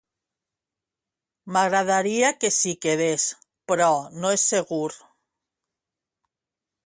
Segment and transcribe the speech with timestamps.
[1.57, 3.27] M'agradaria que s'hi quedés,
[3.73, 3.91] però
[4.23, 4.89] no és segur.